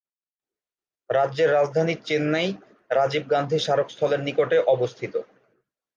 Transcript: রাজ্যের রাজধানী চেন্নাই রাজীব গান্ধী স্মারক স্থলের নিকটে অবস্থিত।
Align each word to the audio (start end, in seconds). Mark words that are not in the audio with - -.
রাজ্যের 1.09 1.49
রাজধানী 1.51 1.95
চেন্নাই 2.07 2.47
রাজীব 2.91 3.23
গান্ধী 3.33 3.57
স্মারক 3.59 3.87
স্থলের 3.89 4.21
নিকটে 4.27 4.57
অবস্থিত। 4.67 5.13